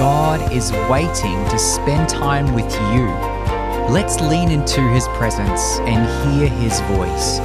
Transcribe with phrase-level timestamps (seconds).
[0.00, 3.04] God is waiting to spend time with you.
[3.92, 7.38] Let's lean into His presence and hear His voice.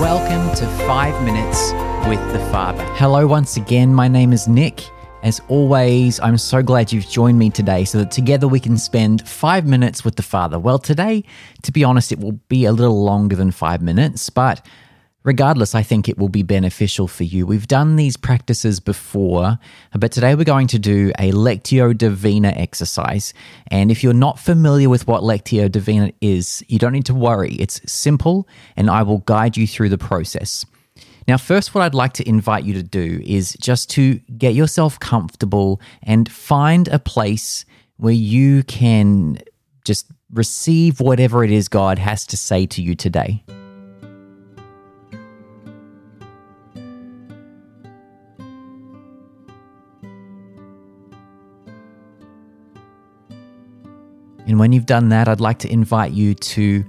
[0.00, 1.72] Welcome to 5 Minutes
[2.08, 2.82] with the Father.
[2.94, 3.94] Hello, once again.
[3.94, 4.88] My name is Nick.
[5.22, 9.28] As always, I'm so glad you've joined me today so that together we can spend
[9.28, 10.58] five minutes with the Father.
[10.58, 11.24] Well, today,
[11.60, 14.64] to be honest, it will be a little longer than five minutes, but
[15.24, 17.46] regardless, I think it will be beneficial for you.
[17.46, 19.58] We've done these practices before,
[19.94, 23.34] but today we're going to do a Lectio Divina exercise.
[23.68, 27.54] And if you're not familiar with what Lectio Divina is, you don't need to worry.
[27.54, 30.64] It's simple, and I will guide you through the process.
[31.26, 34.98] Now, first, what I'd like to invite you to do is just to get yourself
[34.98, 37.66] comfortable and find a place
[37.98, 39.38] where you can
[39.84, 43.44] just receive whatever it is God has to say to you today.
[54.48, 56.82] And when you've done that, I'd like to invite you to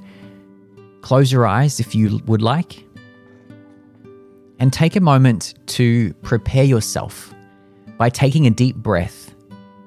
[1.02, 2.85] close your eyes if you would like
[4.59, 7.33] and take a moment to prepare yourself
[7.97, 9.35] by taking a deep breath.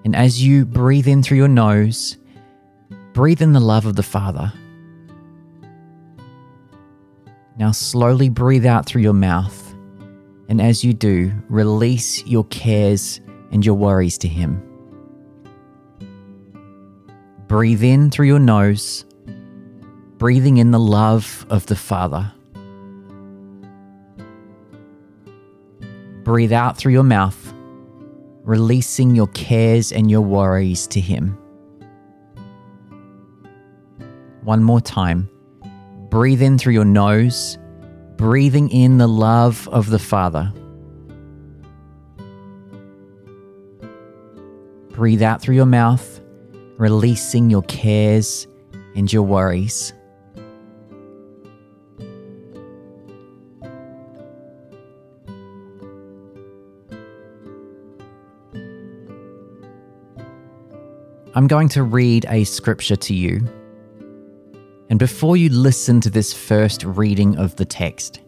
[0.04, 2.18] And as you breathe in through your nose,
[3.14, 4.52] breathe in the love of the Father.
[7.56, 9.74] Now, slowly breathe out through your mouth.
[10.48, 14.71] And as you do, release your cares and your worries to Him.
[17.52, 19.04] Breathe in through your nose,
[20.16, 22.32] breathing in the love of the Father.
[26.24, 27.52] Breathe out through your mouth,
[28.42, 31.36] releasing your cares and your worries to Him.
[34.44, 35.28] One more time.
[36.08, 37.58] Breathe in through your nose,
[38.16, 40.50] breathing in the love of the Father.
[44.92, 46.21] Breathe out through your mouth,
[46.78, 48.46] releasing your cares
[48.94, 49.92] and your worries.
[61.34, 63.40] I'm going to read a scripture to you.
[64.90, 68.20] And before you listen to this first reading of the text,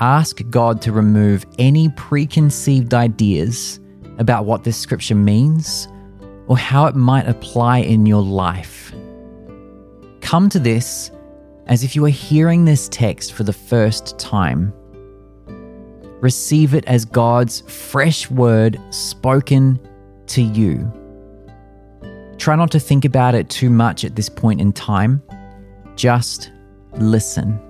[0.00, 3.78] ask God to remove any preconceived ideas
[4.18, 5.86] about what this scripture means
[6.48, 8.92] or how it might apply in your life.
[10.20, 11.10] Come to this
[11.66, 14.72] as if you are hearing this text for the first time.
[16.20, 19.78] Receive it as God's fresh word spoken
[20.28, 20.90] to you.
[22.38, 25.22] Try not to think about it too much at this point in time.
[25.96, 26.50] Just
[26.92, 27.60] listen.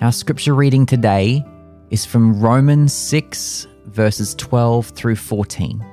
[0.00, 1.44] Our scripture reading today
[1.90, 5.84] is from Romans 6, verses 12 through 14.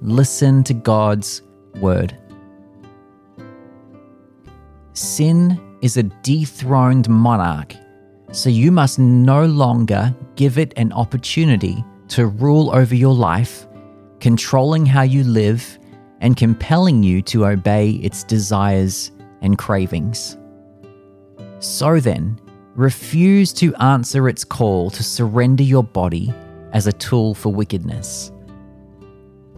[0.00, 1.42] Listen to God's
[1.76, 2.16] word.
[4.94, 7.74] Sin is a dethroned monarch,
[8.32, 13.66] so you must no longer give it an opportunity to rule over your life,
[14.20, 15.78] controlling how you live
[16.20, 19.10] and compelling you to obey its desires
[19.42, 20.38] and cravings.
[21.58, 22.40] So then,
[22.74, 26.32] refuse to answer its call to surrender your body
[26.76, 28.30] as a tool for wickedness.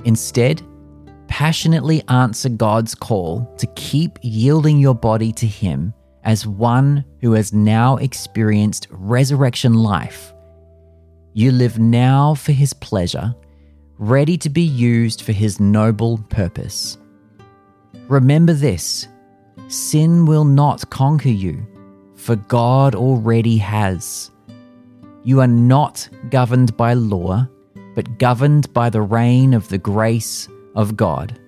[0.04, 0.62] Instead,
[1.26, 5.92] passionately answer God's call to keep yielding your body to Him
[6.24, 10.32] as one who has now experienced resurrection life
[11.38, 13.32] you live now for His pleasure,
[13.98, 16.98] ready to be used for His noble purpose.
[18.08, 19.06] Remember this
[19.68, 21.64] sin will not conquer you,
[22.16, 24.32] for God already has.
[25.28, 27.46] You are not governed by law,
[27.94, 31.38] but governed by the reign of the grace of God.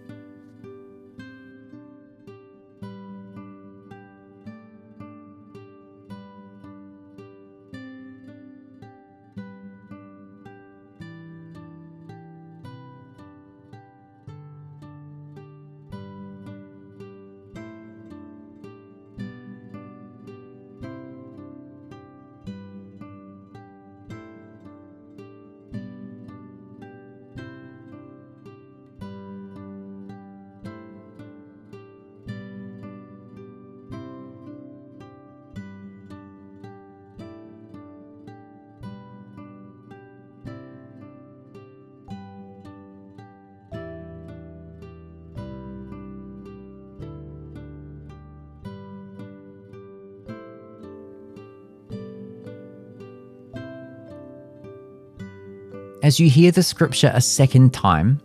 [56.02, 58.20] As you hear the scripture a second time,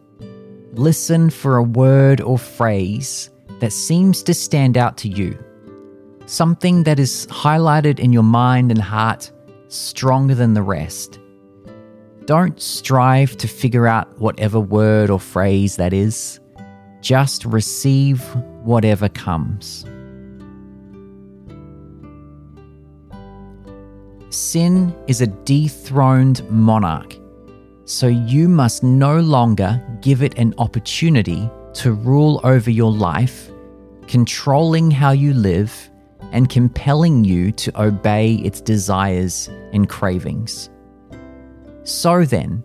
[0.75, 3.29] listen for a word or phrase
[3.59, 5.37] that seems to stand out to you.
[6.25, 9.29] Something that is highlighted in your mind and heart
[9.67, 11.19] stronger than the rest.
[12.23, 16.39] Don't strive to figure out whatever word or phrase that is.
[17.01, 18.21] Just receive
[18.63, 19.83] whatever comes.
[24.29, 27.15] Sin is a dethroned monarch,
[27.85, 33.49] so you must no longer give it an opportunity to rule over your life,
[34.07, 35.89] controlling how you live
[36.31, 40.69] and compelling you to obey its desires and cravings.
[41.83, 42.63] So then,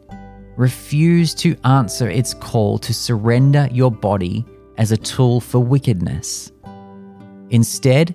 [0.56, 4.46] refuse to answer its call to surrender your body
[4.78, 6.50] as a tool for wickedness.
[7.50, 8.14] Instead,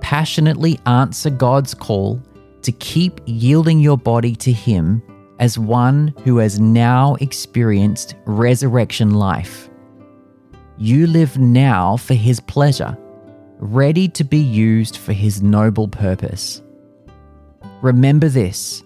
[0.00, 2.22] passionately answer God's call
[2.62, 5.02] to keep yielding your body to Him
[5.38, 9.68] as one who has now experienced resurrection life.
[10.78, 12.96] You live now for His pleasure,
[13.58, 16.62] ready to be used for His noble purpose.
[17.82, 18.82] Remember this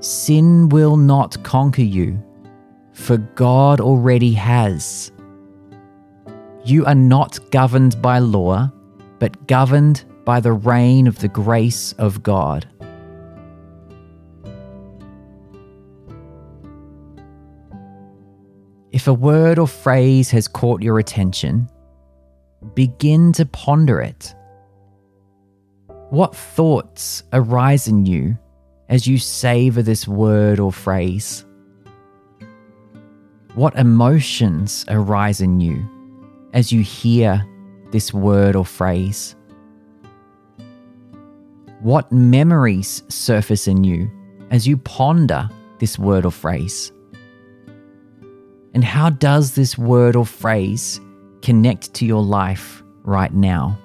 [0.00, 2.22] sin will not conquer you,
[2.92, 5.12] for God already has.
[6.64, 8.70] You are not governed by law,
[9.18, 12.66] but governed by the reign of the grace of God.
[19.00, 21.70] If a word or phrase has caught your attention,
[22.74, 24.34] begin to ponder it.
[26.10, 28.36] What thoughts arise in you
[28.90, 31.46] as you savor this word or phrase?
[33.54, 35.82] What emotions arise in you
[36.52, 37.42] as you hear
[37.92, 39.34] this word or phrase?
[41.80, 44.10] What memories surface in you
[44.50, 45.48] as you ponder
[45.78, 46.92] this word or phrase?
[48.74, 51.00] And how does this word or phrase
[51.42, 53.78] connect to your life right now?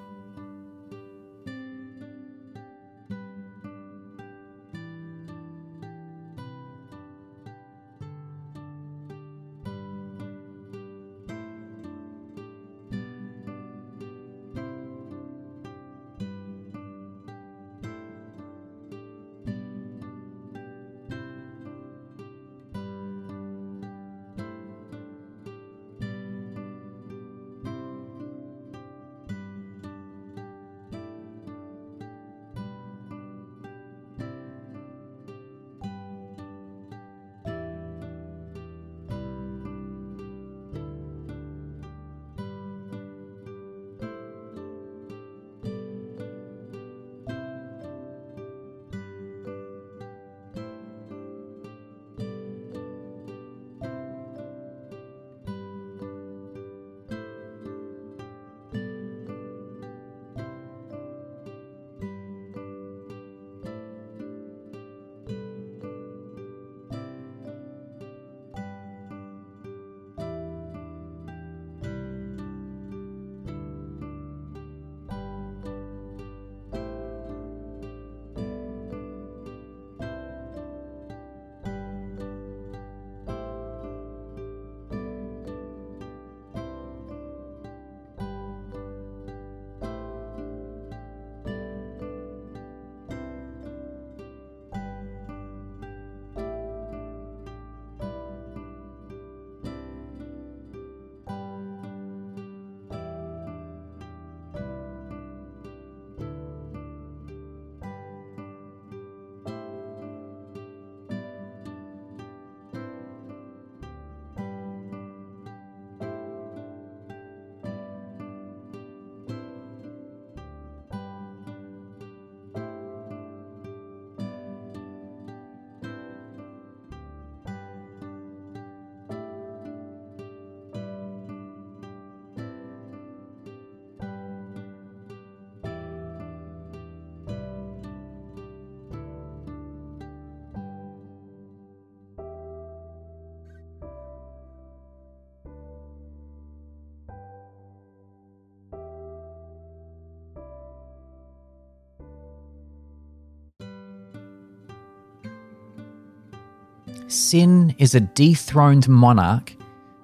[157.07, 159.55] Sin is a dethroned monarch,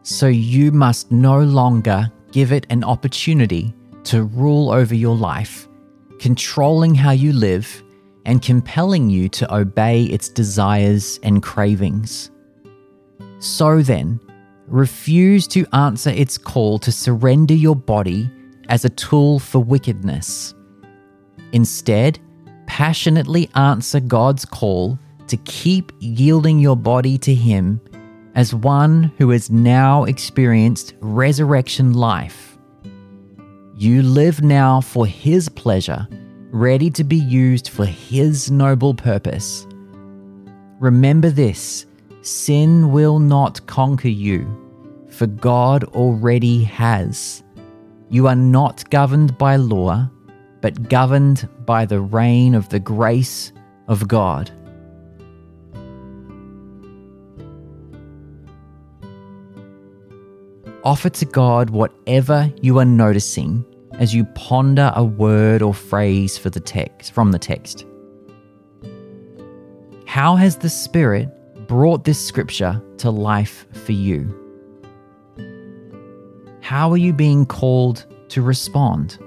[0.04, 5.68] so you must no longer give it an opportunity to rule over your life,
[6.20, 7.84] controlling how you live
[8.26, 12.32] and compelling you to obey its desires and cravings.
[13.40, 14.20] So then,
[14.68, 18.30] refuse to answer its call to surrender your body
[18.70, 20.54] as a tool for wickedness.
[21.52, 22.20] Instead,
[22.68, 24.98] passionately answer God's call
[25.32, 27.80] to keep yielding your body to Him
[28.36, 32.58] as one who has now experienced resurrection life.
[33.76, 36.06] You live now for His pleasure,
[36.52, 39.66] ready to be used for His noble purpose.
[40.82, 41.86] Remember this
[42.24, 44.46] sin will not conquer you,
[45.10, 47.42] for God already has.
[48.10, 50.10] You are not governed by law,
[50.60, 53.54] but governed by the reign of the grace
[53.88, 54.52] of God.
[60.84, 63.64] Offer to God whatever you are noticing
[64.00, 67.86] as you ponder a word or phrase for the text from the text.
[70.08, 71.30] How has the Spirit
[71.68, 74.38] brought this scripture to life for you?
[76.62, 79.20] How are you being called to respond?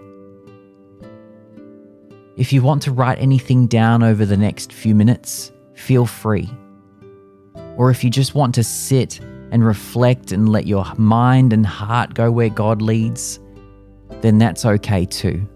[2.36, 6.50] If you want to write anything down over the next few minutes, feel free.
[7.76, 9.20] Or if you just want to sit
[9.54, 13.38] and reflect and let your mind and heart go where God leads,
[14.20, 15.48] then that's okay too.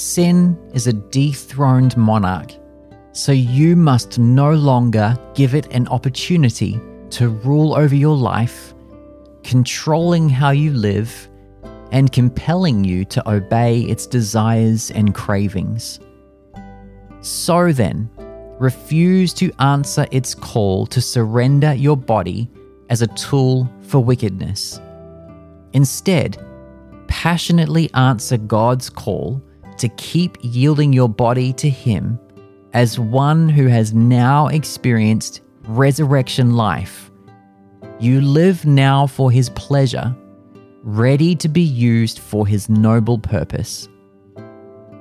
[0.00, 2.52] Sin is a dethroned monarch,
[3.12, 6.80] so you must no longer give it an opportunity
[7.10, 8.72] to rule over your life,
[9.44, 11.28] controlling how you live,
[11.92, 16.00] and compelling you to obey its desires and cravings.
[17.20, 18.08] So then,
[18.58, 22.50] refuse to answer its call to surrender your body
[22.88, 24.80] as a tool for wickedness.
[25.74, 26.42] Instead,
[27.06, 29.42] passionately answer God's call
[29.80, 32.18] to keep yielding your body to Him
[32.72, 37.10] as one who has now experienced resurrection life.
[37.98, 40.16] You live now for His pleasure,
[40.82, 43.88] ready to be used for his noble purpose.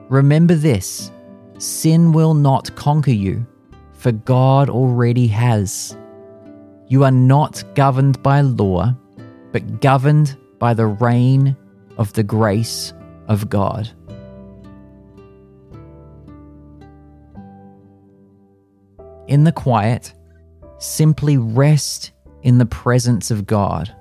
[0.09, 1.11] Remember this
[1.57, 3.45] sin will not conquer you,
[3.93, 5.97] for God already has.
[6.87, 8.95] You are not governed by law,
[9.51, 11.55] but governed by the reign
[11.97, 12.93] of the grace
[13.27, 13.89] of God.
[19.29, 20.11] In the quiet,
[20.79, 23.95] simply rest in the presence of God.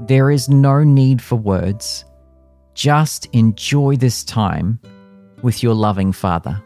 [0.00, 2.04] There is no need for words.
[2.74, 4.78] Just enjoy this time
[5.40, 6.62] with your loving Father.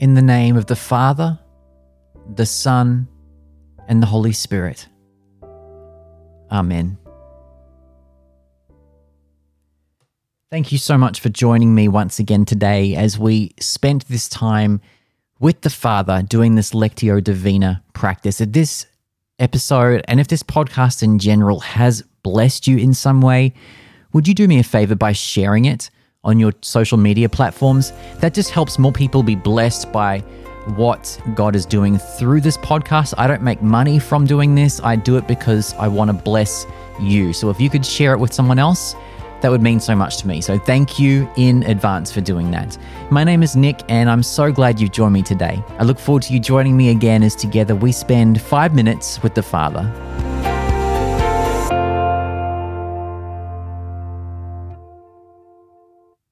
[0.00, 1.38] In the name of the Father,
[2.34, 3.06] the Son,
[3.86, 4.88] and the Holy Spirit.
[6.50, 6.96] Amen.
[10.50, 14.80] Thank you so much for joining me once again today as we spent this time
[15.38, 18.40] with the Father doing this Lectio Divina practice.
[18.40, 18.86] If this
[19.38, 23.52] episode and if this podcast in general has blessed you in some way,
[24.14, 25.90] would you do me a favor by sharing it?
[26.24, 27.92] On your social media platforms.
[28.18, 30.20] That just helps more people be blessed by
[30.76, 33.14] what God is doing through this podcast.
[33.16, 34.80] I don't make money from doing this.
[34.82, 36.66] I do it because I want to bless
[37.00, 37.32] you.
[37.32, 38.94] So if you could share it with someone else,
[39.40, 40.42] that would mean so much to me.
[40.42, 42.76] So thank you in advance for doing that.
[43.10, 45.62] My name is Nick, and I'm so glad you've joined me today.
[45.78, 49.34] I look forward to you joining me again as together we spend five minutes with
[49.34, 49.90] the Father.